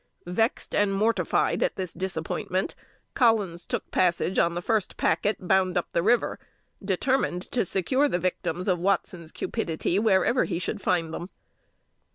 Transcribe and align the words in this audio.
Vexed 0.25 0.73
and 0.73 0.91
mortified 0.95 1.61
at 1.61 1.75
this 1.75 1.93
disappointment, 1.93 2.73
Collins 3.13 3.67
took 3.67 3.91
passage 3.91 4.39
on 4.39 4.55
the 4.55 4.61
first 4.63 4.97
packet 4.97 5.37
bound 5.47 5.77
up 5.77 5.91
the 5.91 6.01
river, 6.01 6.39
determined 6.83 7.43
to 7.51 7.63
secure 7.63 8.09
the 8.09 8.17
victims 8.17 8.67
of 8.67 8.79
Watson's 8.79 9.31
cupidity 9.31 9.99
wherever 9.99 10.45
he 10.45 10.57
should 10.57 10.81
find 10.81 11.13
them. 11.13 11.29